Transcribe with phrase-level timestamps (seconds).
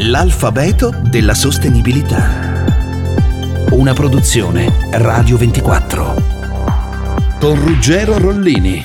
[0.00, 2.64] L'alfabeto della sostenibilità.
[3.70, 6.22] Una produzione Radio 24.
[7.40, 8.84] Con Ruggero Rollini.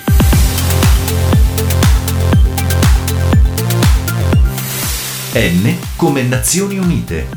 [5.34, 7.28] N come Nazioni Unite.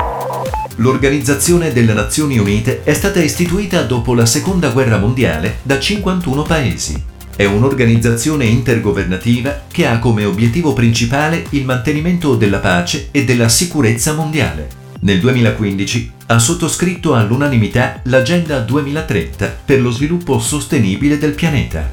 [0.76, 7.13] L'Organizzazione delle Nazioni Unite è stata istituita dopo la Seconda Guerra Mondiale da 51 paesi.
[7.36, 14.14] È un'organizzazione intergovernativa che ha come obiettivo principale il mantenimento della pace e della sicurezza
[14.14, 14.68] mondiale.
[15.00, 21.90] Nel 2015 ha sottoscritto all'unanimità l'Agenda 2030 per lo sviluppo sostenibile del pianeta.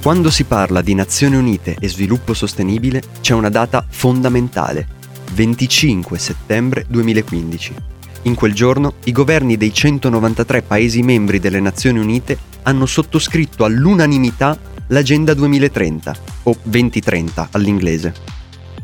[0.00, 4.88] Quando si parla di Nazioni Unite e sviluppo sostenibile c'è una data fondamentale,
[5.34, 7.95] 25 settembre 2015.
[8.26, 14.58] In quel giorno i governi dei 193 Paesi membri delle Nazioni Unite hanno sottoscritto all'unanimità
[14.88, 18.14] l'Agenda 2030, o 2030 all'inglese.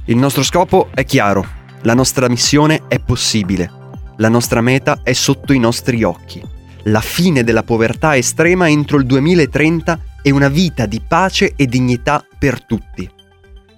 [0.05, 1.45] Il nostro scopo è chiaro,
[1.83, 3.69] la nostra missione è possibile,
[4.19, 6.41] la nostra meta è sotto i nostri occhi,
[6.85, 12.25] la fine della povertà estrema entro il 2030 e una vita di pace e dignità
[12.39, 13.11] per tutti.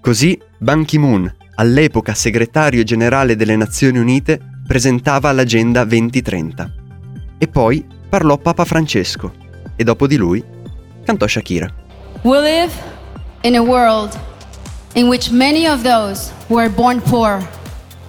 [0.02, 6.72] Così Ban Ki-moon, all'epoca segretario generale delle Nazioni Unite, presentava l'Agenda 2030.
[7.38, 9.32] E poi parlò Papa Francesco
[9.76, 10.42] e dopo di lui
[11.04, 11.72] cantò Shakira.
[12.22, 12.72] We live
[13.42, 14.18] in a world
[14.94, 17.46] in which many of those who are born poor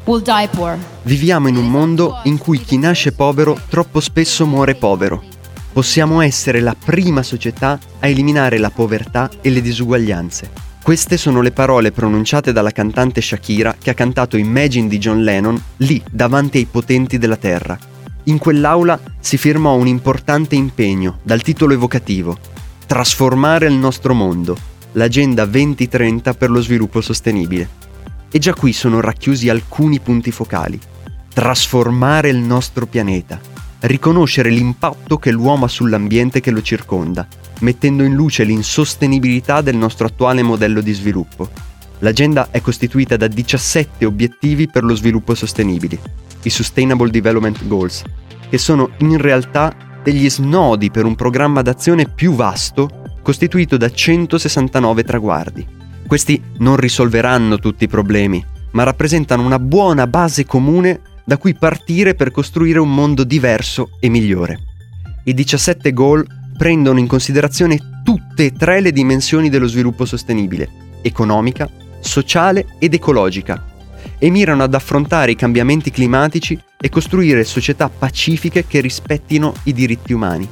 [0.05, 0.77] will die poor.
[1.03, 5.23] Viviamo in un mondo in cui chi nasce povero troppo spesso muore povero.
[5.73, 11.49] Possiamo essere la prima società a eliminare la povertà e le disuguaglianze queste sono le
[11.49, 16.65] parole pronunciate dalla cantante Shakira che ha cantato Imagine di John Lennon lì davanti ai
[16.65, 17.75] potenti della Terra.
[18.25, 22.37] In quell'aula si firmò un importante impegno dal titolo evocativo
[22.85, 24.55] Trasformare il nostro mondo,
[24.91, 27.67] l'Agenda 2030 per lo sviluppo sostenibile.
[28.29, 30.79] E già qui sono racchiusi alcuni punti focali.
[31.33, 33.41] Trasformare il nostro pianeta,
[33.87, 37.27] riconoscere l'impatto che l'uomo ha sull'ambiente che lo circonda,
[37.59, 41.49] mettendo in luce l'insostenibilità del nostro attuale modello di sviluppo.
[41.99, 45.99] L'agenda è costituita da 17 obiettivi per lo sviluppo sostenibile,
[46.43, 48.03] i Sustainable Development Goals,
[48.49, 49.73] che sono in realtà
[50.03, 55.65] degli snodi per un programma d'azione più vasto costituito da 169 traguardi.
[56.05, 62.15] Questi non risolveranno tutti i problemi, ma rappresentano una buona base comune da cui partire
[62.15, 64.59] per costruire un mondo diverso e migliore.
[65.23, 66.25] I 17 goal
[66.57, 70.69] prendono in considerazione tutte e tre le dimensioni dello sviluppo sostenibile,
[71.01, 71.69] economica,
[71.99, 73.73] sociale ed ecologica,
[74.17, 80.13] e mirano ad affrontare i cambiamenti climatici e costruire società pacifiche che rispettino i diritti
[80.13, 80.47] umani.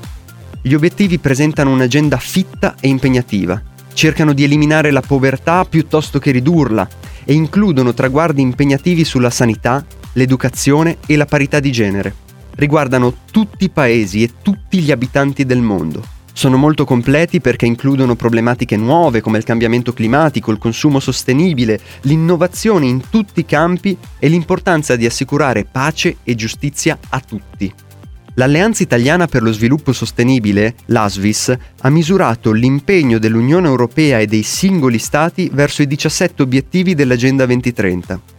[0.62, 3.62] Gli obiettivi presentano un'agenda fitta e impegnativa,
[3.94, 6.88] cercano di eliminare la povertà piuttosto che ridurla
[7.26, 12.16] e includono traguardi impegnativi sulla sanità, l'educazione e la parità di genere
[12.56, 16.04] riguardano tutti i paesi e tutti gli abitanti del mondo.
[16.36, 22.88] Sono molto completi perché includono problematiche nuove come il cambiamento climatico, il consumo sostenibile, l'innovazione
[22.88, 27.72] in tutti i campi e l'importanza di assicurare pace e giustizia a tutti.
[28.36, 34.98] L'Alleanza Italiana per lo Sviluppo Sostenibile, l'ASVIS, ha misurato l'impegno dell'Unione Europea e dei singoli
[34.98, 38.33] Stati verso i 17 obiettivi dell'Agenda 2030.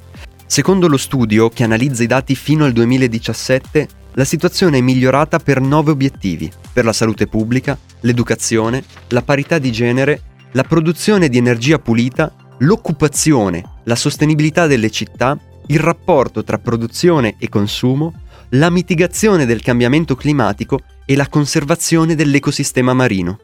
[0.47, 5.61] Secondo lo studio, che analizza i dati fino al 2017, la situazione è migliorata per
[5.61, 10.23] nove obiettivi, per la salute pubblica, l'educazione, la parità di genere,
[10.53, 17.49] la produzione di energia pulita, l'occupazione, la sostenibilità delle città, il rapporto tra produzione e
[17.49, 18.13] consumo,
[18.51, 23.41] la mitigazione del cambiamento climatico e la conservazione dell'ecosistema marino.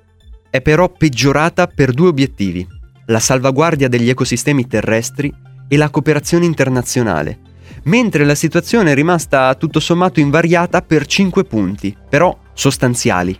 [0.50, 2.64] È però peggiorata per due obiettivi,
[3.06, 5.32] la salvaguardia degli ecosistemi terrestri
[5.72, 7.38] e la cooperazione internazionale,
[7.84, 13.38] mentre la situazione è rimasta tutto sommato invariata per 5 punti, però sostanziali.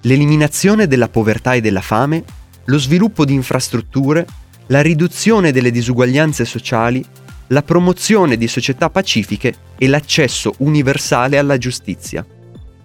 [0.00, 2.24] L'eliminazione della povertà e della fame,
[2.64, 4.26] lo sviluppo di infrastrutture,
[4.66, 7.04] la riduzione delle disuguaglianze sociali,
[7.50, 12.26] la promozione di società pacifiche e l'accesso universale alla giustizia.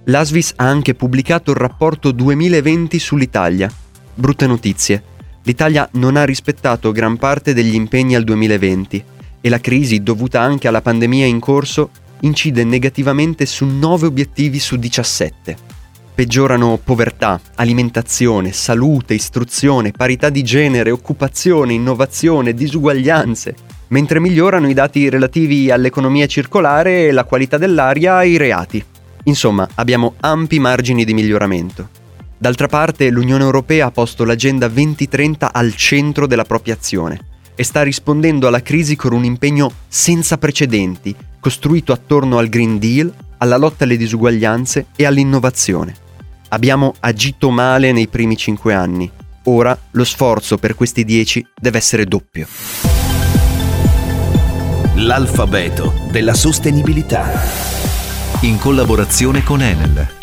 [0.06, 3.72] L'ASVIS ha anche pubblicato il rapporto 2020 sull'Italia.
[4.14, 5.04] Brutte notizie.
[5.44, 9.04] L'Italia non ha rispettato gran parte degli impegni al 2020
[9.42, 11.90] e la crisi dovuta anche alla pandemia in corso
[12.22, 15.72] incide negativamente su 9 obiettivi su 17.
[16.16, 23.56] Peggiorano povertà, alimentazione, salute, istruzione, parità di genere, occupazione, innovazione, disuguaglianze,
[23.90, 28.84] mentre migliorano i dati relativi all'economia circolare, la qualità dell'aria e i reati.
[29.24, 32.02] Insomma, abbiamo ampi margini di miglioramento.
[32.44, 37.18] D'altra parte, l'Unione Europea ha posto l'Agenda 2030 al centro della propria azione
[37.56, 43.10] e sta rispondendo alla crisi con un impegno senza precedenti, costruito attorno al Green Deal,
[43.38, 45.96] alla lotta alle disuguaglianze e all'innovazione.
[46.50, 49.10] Abbiamo agito male nei primi cinque anni,
[49.44, 52.46] ora lo sforzo per questi dieci deve essere doppio.
[54.96, 57.42] L'alfabeto della sostenibilità.
[58.42, 60.23] In collaborazione con Enel.